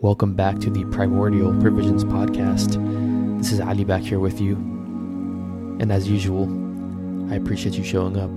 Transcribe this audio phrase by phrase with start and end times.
[0.00, 2.78] Welcome back to the Primordial Provisions Podcast.
[3.38, 4.54] This is Ali back here with you.
[4.54, 6.44] And as usual,
[7.32, 8.30] I appreciate you showing up.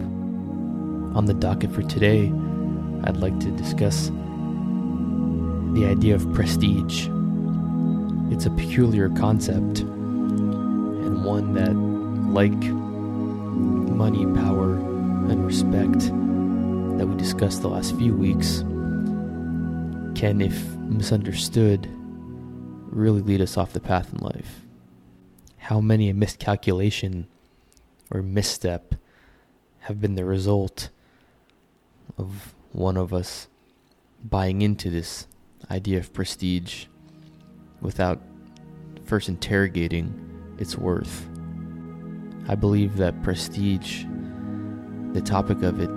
[1.16, 2.34] On the docket for today,
[3.04, 4.08] I'd like to discuss
[5.76, 7.08] the idea of prestige.
[8.32, 11.76] It's a peculiar concept, and one that,
[12.34, 12.60] like
[13.94, 14.74] money, power,
[15.30, 16.00] and respect
[16.98, 18.64] that we discussed the last few weeks,
[20.22, 21.90] can, if misunderstood,
[22.92, 24.62] really lead us off the path in life.
[25.58, 27.28] How many a miscalculation
[28.12, 28.94] or misstep
[29.80, 30.90] have been the result
[32.20, 33.48] of one of us
[34.24, 35.26] buying into this
[35.72, 36.86] idea of prestige
[37.82, 38.22] without
[39.04, 40.14] first interrogating
[40.60, 41.28] its worth.
[42.48, 44.06] I believe that prestige,
[45.14, 45.90] the topic of it,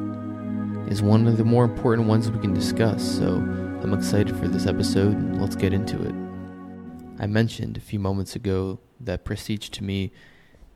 [0.89, 3.37] is one of the more important ones we can discuss, so
[3.83, 5.15] I'm excited for this episode.
[5.15, 6.15] And let's get into it.
[7.19, 10.13] I mentioned a few moments ago that prestige to me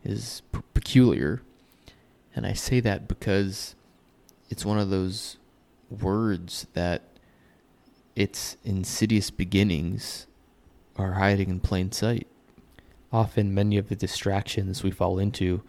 [0.05, 1.43] is p- peculiar,
[2.35, 3.75] and I say that because
[4.49, 5.37] it's one of those
[5.91, 7.03] words that
[8.17, 10.27] its insidious beginnings
[10.97, 12.27] are hiding in plain sight.
[13.13, 15.63] Often, many of the distractions we fall into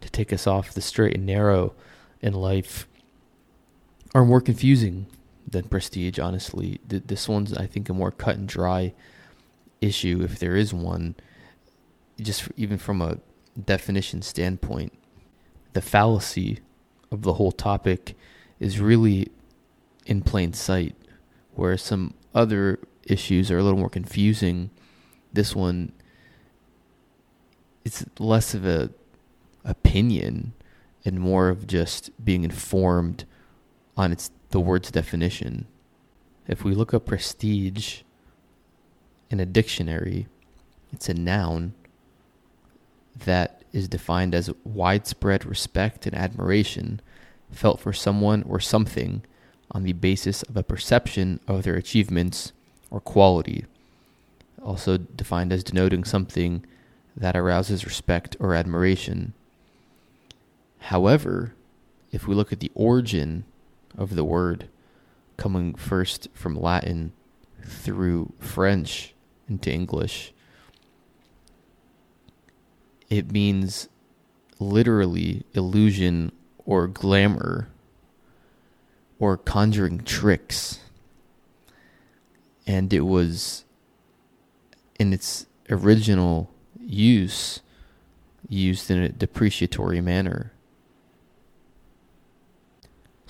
[0.00, 1.74] to take us off the straight and narrow
[2.22, 2.86] in life
[4.14, 5.06] are more confusing
[5.46, 6.80] than Prestige, honestly.
[6.86, 8.92] This one's, I think, a more cut and dry
[9.80, 11.14] issue, if there is one,
[12.20, 13.18] just even from a
[13.64, 14.92] definition standpoint.
[15.72, 16.58] The fallacy
[17.10, 18.16] of the whole topic
[18.58, 19.28] is really
[20.06, 20.94] in plain sight,
[21.54, 24.70] whereas some other issues are a little more confusing.
[25.32, 25.92] This one,
[27.84, 28.90] it's less of a
[29.64, 30.52] opinion
[31.04, 33.24] and more of just being informed
[34.00, 35.66] on its the word's definition.
[36.48, 38.00] If we look up prestige
[39.28, 40.26] in a dictionary,
[40.90, 41.74] it's a noun
[43.24, 47.00] that is defined as widespread respect and admiration
[47.52, 49.22] felt for someone or something
[49.70, 52.52] on the basis of a perception of their achievements
[52.90, 53.66] or quality.
[54.62, 56.64] Also defined as denoting something
[57.14, 59.34] that arouses respect or admiration.
[60.78, 61.54] However,
[62.10, 63.44] if we look at the origin
[63.96, 64.68] of the word
[65.36, 67.12] coming first from Latin
[67.64, 69.14] through French
[69.48, 70.32] into English.
[73.08, 73.88] It means
[74.58, 76.32] literally illusion
[76.64, 77.68] or glamour
[79.18, 80.78] or conjuring tricks.
[82.66, 83.64] And it was
[84.98, 87.60] in its original use
[88.48, 90.52] used in a depreciatory manner.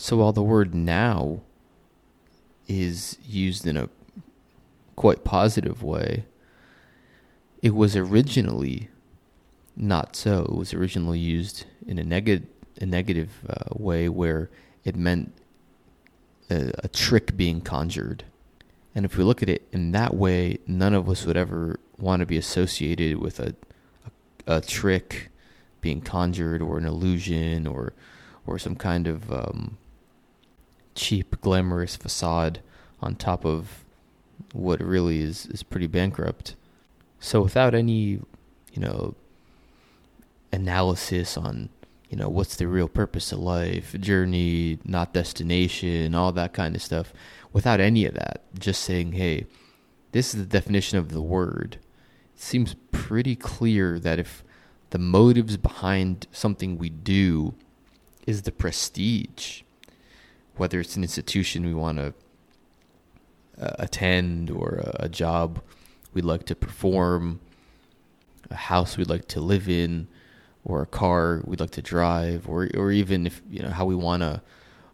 [0.02, 1.42] So while the word now
[2.66, 3.90] is used in a
[4.96, 6.24] quite positive way,
[7.60, 8.88] it was originally
[9.76, 10.44] not so.
[10.44, 12.46] It was originally used in a, neg-
[12.80, 14.48] a negative uh, way where
[14.84, 15.34] it meant
[16.48, 18.24] a, a trick being conjured.
[18.94, 22.20] And if we look at it in that way, none of us would ever want
[22.20, 23.54] to be associated with a,
[24.46, 25.28] a, a trick
[25.82, 27.92] being conjured or an illusion or
[28.46, 29.76] or some kind of um,
[31.10, 32.60] cheap, glamorous facade
[33.00, 33.84] on top of
[34.52, 36.54] what really is, is pretty bankrupt.
[37.18, 38.20] So without any,
[38.72, 39.16] you know,
[40.52, 41.68] analysis on,
[42.10, 46.82] you know, what's the real purpose of life, journey, not destination, all that kind of
[46.82, 47.12] stuff,
[47.52, 49.46] without any of that, just saying, hey,
[50.12, 51.78] this is the definition of the word,
[52.36, 54.44] it seems pretty clear that if
[54.90, 57.54] the motives behind something we do
[58.28, 59.62] is the prestige,
[60.60, 62.12] whether it's an institution we want to
[63.58, 65.58] uh, attend or a, a job
[66.12, 67.40] we'd like to perform,
[68.50, 70.06] a house we'd like to live in,
[70.62, 73.94] or a car we'd like to drive, or or even if you know how we
[73.94, 74.42] want a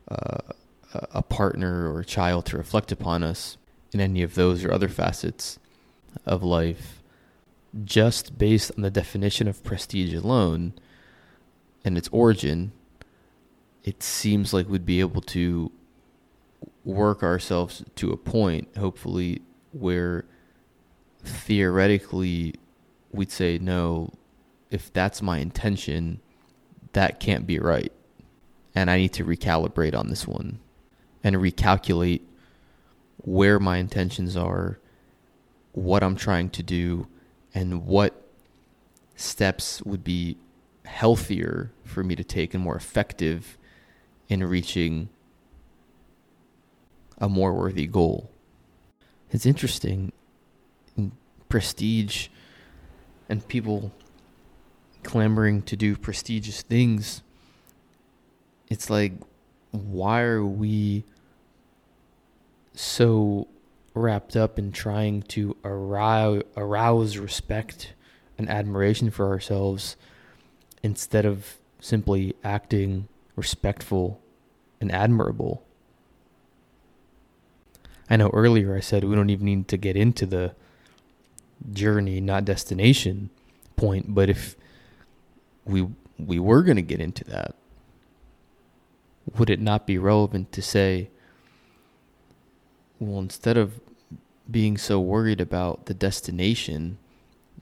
[0.09, 0.38] uh,
[1.10, 3.56] a partner or a child to reflect upon us
[3.93, 5.59] in any of those or other facets
[6.25, 7.02] of life,
[7.85, 10.75] just based on the definition of prestige alone
[11.85, 12.70] and its origin,
[13.87, 15.71] it seems like we'd be able to
[16.85, 19.41] work ourselves to a point, hopefully,
[19.71, 20.25] where
[21.23, 22.55] theoretically
[23.12, 24.12] we'd say, no,
[24.73, 26.21] if that's my intention,
[26.93, 27.93] that can't be right.
[28.75, 30.59] And I need to recalibrate on this one
[31.23, 32.23] and recalculate
[33.19, 34.81] where my intentions are,
[35.73, 37.06] what I'm trying to do,
[37.55, 38.21] and what
[39.15, 40.39] steps would be
[40.85, 43.56] healthier for me to take and more effective
[44.28, 45.08] in reaching
[47.19, 48.31] a more worthy goal.
[49.31, 50.12] It's interesting
[51.49, 52.28] prestige
[53.28, 53.93] and people
[55.02, 57.23] clamoring to do prestigious things,
[58.69, 59.12] it's like,
[59.70, 61.05] why are we
[62.75, 63.46] so
[63.94, 67.94] wrapped up in trying to arouse, arouse respect
[68.37, 69.96] and admiration for ourselves
[70.82, 74.21] instead of simply acting respectful
[74.81, 75.62] and admirable?
[78.09, 80.55] I know earlier I said we don't even need to get into the
[81.73, 83.31] journey, not destination
[83.77, 84.56] point, but if
[85.65, 85.88] we
[86.19, 87.55] we were going to get into that,
[89.37, 91.11] would it not be relevant to say,
[92.99, 93.81] well, instead of
[94.50, 96.99] being so worried about the destination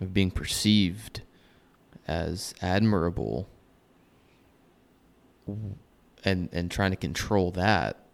[0.01, 1.23] of being perceived
[2.07, 3.49] as admirable
[6.25, 8.05] and and trying to control that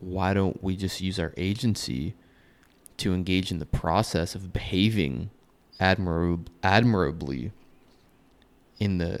[0.00, 2.14] why don't we just use our agency
[2.96, 5.30] to engage in the process of behaving
[5.78, 7.52] admirab- admirably
[8.78, 9.20] in the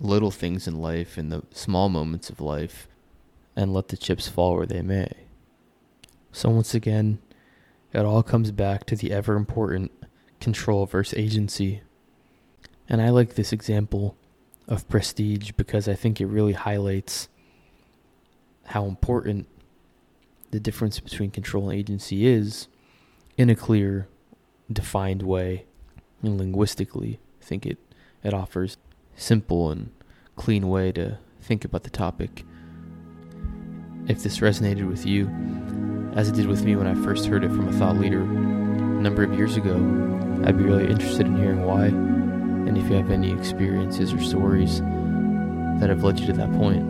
[0.00, 2.88] little things in life, in the small moments of life,
[3.54, 5.12] and let the chips fall where they may.
[6.32, 7.18] So, once again,
[7.92, 9.92] it all comes back to the ever important
[10.40, 11.82] control versus agency.
[12.88, 14.16] And I like this example
[14.68, 17.28] of prestige because I think it really highlights
[18.66, 19.46] how important
[20.50, 22.68] the difference between control and agency is
[23.36, 24.08] in a clear,
[24.70, 25.66] defined way.
[26.22, 27.78] And linguistically, I think it,
[28.22, 28.76] it offers
[29.16, 29.90] simple and
[30.36, 32.44] clean way to think about the topic.
[34.08, 35.28] If this resonated with you,
[36.14, 38.24] as it did with me when I first heard it from a thought leader a
[38.24, 39.74] number of years ago,
[40.44, 41.90] I'd be really interested in hearing why,
[42.66, 44.80] and if you have any experiences or stories
[45.80, 46.82] that have led you to that point.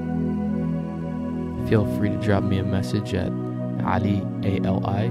[1.69, 3.31] Feel free to drop me a message at
[3.85, 5.05] Ali, A-L-I,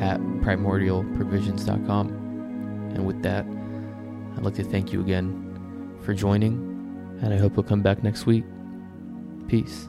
[0.00, 2.08] at primordialprovisions.com.
[2.94, 3.44] And with that,
[4.36, 6.54] I'd like to thank you again for joining,
[7.22, 8.44] and I hope you'll come back next week.
[9.48, 9.88] Peace.